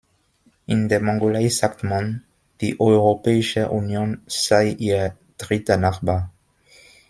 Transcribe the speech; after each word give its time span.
In 0.65 0.89
der 0.89 0.99
Mongolei 0.99 1.47
sagt 1.49 1.83
man, 1.83 2.23
die 2.59 2.79
Europäische 2.79 3.69
Union 3.69 4.23
sei 4.25 4.69
ihr 4.69 5.15
dritter 5.37 5.77
Nachbar. 5.77 6.31